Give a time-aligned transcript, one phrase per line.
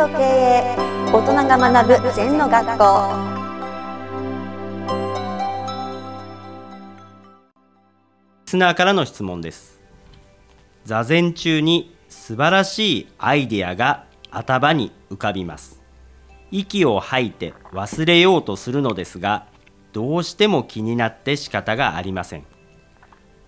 [0.00, 0.76] と経営
[1.12, 2.84] 大人が学ぶ禅の学校。
[8.46, 9.78] スナーからの質問です。
[10.86, 15.82] 座禅中に素晴らしいアイデアが頭に浮かびます。
[16.50, 19.48] 息を吐いて忘れようとするのですが
[19.92, 22.44] どうしても気になって仕方がありません。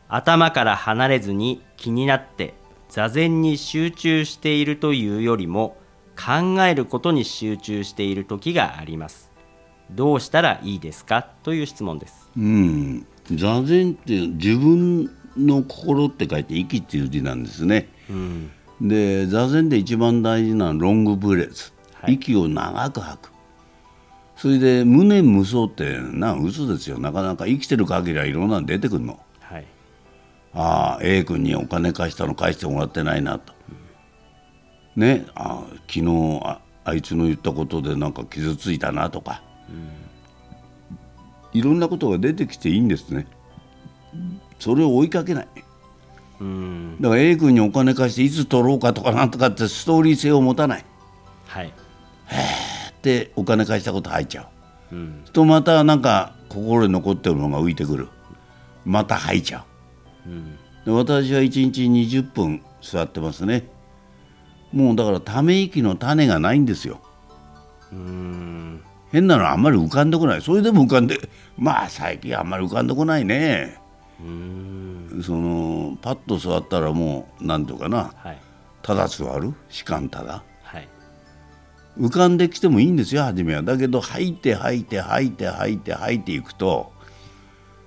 [0.06, 2.52] 頭から離れずに気になって
[2.90, 5.80] 座禅に集中しているというよりも
[6.24, 9.32] 考えることに集中している時があります。
[9.90, 11.22] どうしたらいいですか？
[11.42, 12.30] という質問です。
[12.36, 13.06] うん。
[13.34, 18.50] 座禅って自分の心って書いて息っていう字なんですね、うん。
[18.80, 22.14] で座禅で一番大事なのはロングブレス、はい。
[22.14, 23.32] 息を長く吐く。
[24.36, 26.98] それで無念無想ってな嘘ですよ。
[26.98, 29.20] なかなか生きてる限りはいろんなの出てくるの。
[29.40, 29.66] はい。
[30.54, 33.52] ああ A 君にお金貸したの返してもらってないなと、
[34.96, 39.42] ねああ昨日ああいつの言ったことでなんか傷ついたなとか、
[41.52, 43.26] いろんなことが出てきていいんですね。
[44.58, 45.48] それを追いかけない。
[46.40, 47.00] うん。
[47.00, 50.84] だから A 君にお金貸していつ取ろうかとかなんとかってストーリー性を持たない。
[51.46, 51.72] はい。
[53.02, 54.48] でお金貸したこと入っちゃ
[54.90, 54.96] う。
[54.96, 55.24] うん。
[55.32, 58.08] とまたなんか心に残ってるのが浮いてくる。
[58.84, 59.64] また吐いちゃ
[60.26, 60.30] う。
[60.30, 60.58] ん。
[60.84, 63.68] うで私は1日20分座ってますね
[64.72, 67.00] もうだからため息の種がないんですよ。
[67.92, 68.82] うん。
[69.10, 70.42] 変なのあんまり浮かんでこない。
[70.42, 73.78] それでも浮かんでまあ最近あんまり浮かんでこないね。
[74.20, 75.22] うん。
[75.22, 78.12] そのパッと座ったらもう何ていうかな。
[78.16, 78.38] はい。
[78.82, 79.52] ただ座る？
[79.68, 80.42] 士官ただ。
[80.62, 80.88] はい。
[81.98, 83.62] 浮かんできてもいいんですよ初めは。
[83.62, 86.90] だけど吐いて吐いて吐いて吐いて吐いていくと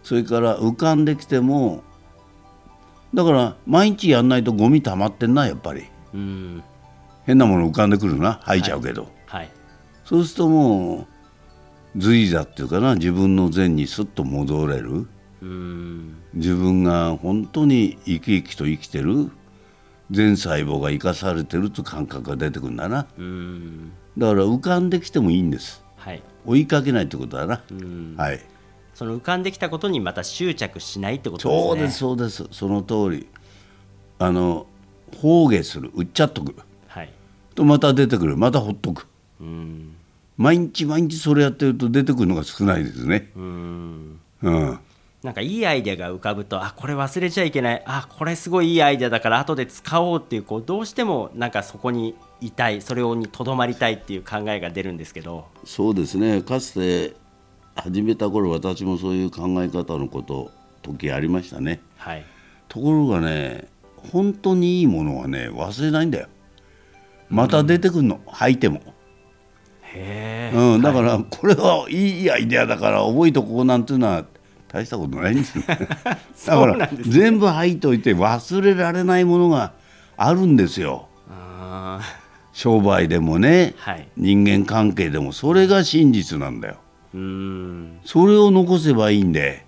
[0.04, 1.84] それから浮かんできても
[3.16, 5.86] だから毎日やんないとゴミ溜まってんなやっぱり。
[6.14, 6.64] うん
[7.26, 8.40] 変なもの浮かんでくるな。
[8.44, 9.50] 吐いちゃうけど、はい。
[10.04, 11.08] そうするとも
[11.96, 12.96] う随座っていうかな。
[12.96, 15.08] 自分の善にスッと戻れる。
[15.42, 16.18] うん。
[16.34, 19.32] 自分が本当に生き生きと生きてる。
[20.12, 23.08] 全細胞が生かされてるという感覚が出てくるんだな。
[23.18, 23.92] うん。
[24.18, 25.84] だから浮かんできてもいいんです。
[25.98, 26.22] はい。
[26.46, 28.16] 追いかけないってことだな、うん。
[28.16, 28.40] はい。
[28.94, 31.62] その浮かんできたことにまた執着しないってことですね。
[31.62, 32.48] そうですそうです。
[32.52, 33.28] その通り。
[34.20, 34.68] あの
[35.18, 35.92] 放下する。
[35.96, 36.56] 売っちゃっとく。
[36.56, 36.66] はい
[37.56, 38.38] とまた出てくる。
[38.38, 39.08] またほっとく。
[39.42, 39.96] うん。
[40.38, 43.32] 毎日毎日それやってると出てくるのが少ないですね。
[43.36, 44.20] うん。
[44.42, 44.80] うん。
[45.24, 47.84] なんかいいアイデアが浮かぶとあこれ忘れちゃいけない。
[47.88, 55.48] あこれすごいいいアイデアだから後で使おうっていうこうどうしてもなんかそこにいたいそれにとどまりたいっていう考えが出るんですけど。
[55.64, 56.44] そうですね。
[56.44, 57.16] かつて
[57.76, 60.52] 始めた頃私もそういう考え方のこと
[60.84, 61.80] 時ありましたね。
[61.98, 62.26] はい。
[62.68, 63.68] ところがね
[64.12, 66.28] 本当にいいものはね忘れないんだよ
[67.30, 68.82] また出てくるの、吐いても、
[69.96, 74.26] へえ、うん、だからこれはいいアイデアだから覚えとこうなんていうのは
[74.68, 75.64] 大したことないんですよ。
[75.68, 79.72] だから全部吐いといて忘れられないものが
[80.18, 81.08] あるんですよ。
[81.30, 82.02] あ
[82.52, 84.08] 商売でもねーはい。
[84.18, 86.76] 人間関係でもそれが真実なんだよ。
[87.14, 88.00] うん。
[88.04, 89.66] それを残せばいいんで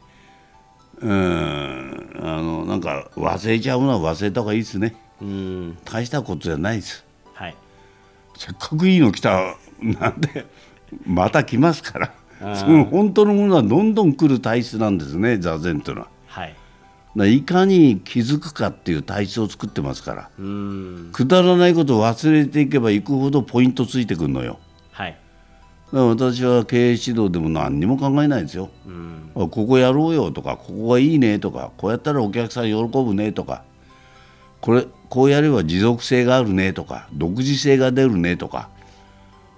[0.99, 4.95] うんあのなんか忘れちゃうのは忘れた方がいいですね。
[5.21, 5.77] うん。
[5.85, 7.06] 大したことじゃないです
[7.37, 7.55] はい。
[8.35, 10.47] せっかくいいの来たなんで
[11.05, 12.13] また来ますから。
[12.55, 16.07] その本当のものはどんどん来る体質なんですね座禅というのは。
[16.27, 16.45] は
[17.25, 17.37] い。
[17.37, 20.29] いかに気づくかっていう体質を作ってますから。
[20.37, 21.09] うん。
[21.13, 24.59] くだらないことを忘れていけばいくほどポイントついてくるのよ。
[24.91, 25.11] はい。
[25.11, 28.69] だから私は経営指導でも何にも考えないですよ。
[28.85, 29.31] うん。
[29.35, 33.63] あここやろうよとかここがいいねとかこうやったらお客さん喜ぶねとか
[34.61, 38.69] これこうやれば持続性があるねとか独自性が出るねとか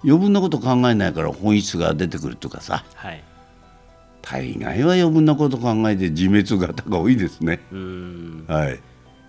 [0.04, 2.84] 余分なこと考えないから本質が出てくるとかさ。
[2.96, 3.24] はい。
[4.22, 7.60] 大概は余分なこと考えて自滅型が多いですね。
[7.72, 8.46] うん。
[8.48, 8.80] はい。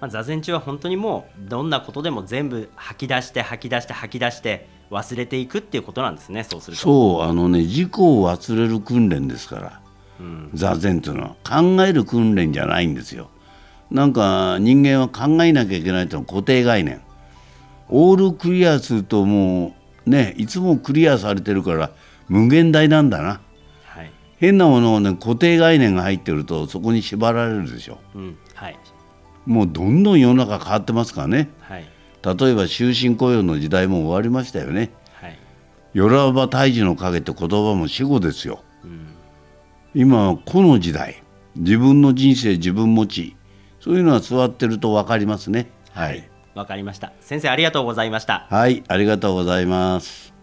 [0.00, 6.82] まあ、座禅中は本当にもうどんなことでも全部吐き出して吐き出して吐き出して忘れていくっていうことなんですねそうすると。
[6.82, 9.80] そうあのね自己を忘れる訓練ですから。
[10.20, 10.50] うん。
[10.54, 13.30] 座禅というのは考える訓練じゃないんですよ
[13.90, 17.02] なんか人間は考えなきゃいけないというのは固定概念。
[17.88, 19.74] オールクリアするとも
[20.06, 21.90] うねいつもクリアされてるから
[22.28, 23.40] 無限大なんだな。
[23.84, 24.12] はい。
[24.36, 27.98] 変なものをね固定概念が入ってるとそこに縛られるでしょ。
[28.14, 28.78] うんはい。
[29.46, 31.50] もうどんどん世の中変わってますからね。
[31.60, 31.84] はい。
[32.22, 34.90] 例えば終身雇用の時代も終わりましたよね。
[35.14, 35.38] はい。
[35.94, 38.62] よらば大樹の陰って言葉も死語ですよ。
[38.84, 39.06] うん。
[39.94, 41.22] 今はこの時代。
[41.56, 43.36] 自分の人生自分持ち
[43.80, 45.70] そういうのは座ってると分かりますね。
[45.92, 46.28] はい。
[46.54, 47.12] わかりました。
[47.20, 48.46] 先生ありがとうございました。
[48.50, 50.34] はいありがとうございます。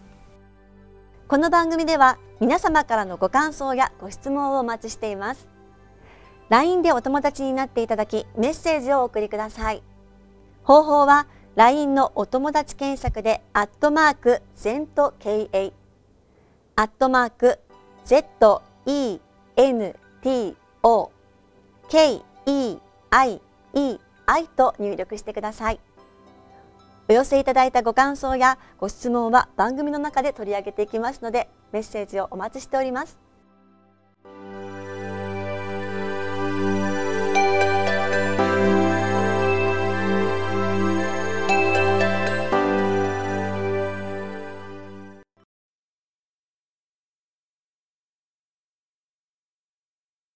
[1.28, 5.46] この番組では皆様からのご感想やご質問をお待ちしています。
[6.48, 9.82] LINE でお友達になっていただきメッセージをお送りください。
[10.64, 11.26] 方法は
[11.56, 15.72] LINE のお友達検索でアットマーク ZENTKA
[16.76, 17.58] アットマーク
[23.10, 23.40] I
[23.74, 25.80] E I と入力してください。
[27.08, 33.27] お寄せいただいたご感想やご質問は番組の中で取り上げていきますのでメッセージをお待ちしております。